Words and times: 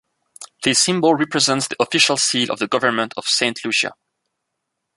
This 0.63 0.79
symbol 0.79 1.13
represents 1.13 1.67
the 1.67 1.75
official 1.79 2.17
seal 2.17 2.51
of 2.51 2.57
the 2.57 2.65
Government 2.67 3.13
of 3.17 3.27
Saint 3.27 3.63
Lucia. 3.63 3.93